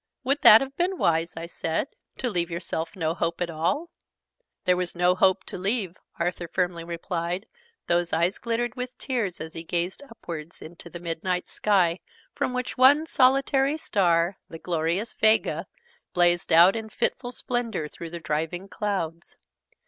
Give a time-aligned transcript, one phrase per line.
[0.23, 1.89] "Would that have been wise?" I said.
[2.17, 3.91] "To leave yourself no hope at all?"
[4.65, 7.45] "There was no hope to leave," Arthur firmly replied,
[7.85, 11.99] though his eyes glittered with tears as he gazed upwards into the midnight sky,
[12.33, 15.67] from which one solitary star, the glorious 'Vega,'
[16.13, 19.37] blazed out in fitful splendour through the driving clouds.